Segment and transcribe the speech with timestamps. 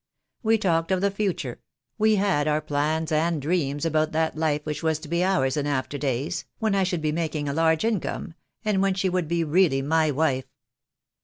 [0.41, 1.59] "We talked of the future—
[1.99, 5.67] we had our plans and dreams about that life which was to be ours in
[5.67, 8.33] after days, when I should be making a large income,
[8.65, 10.47] and when she would be really my wife.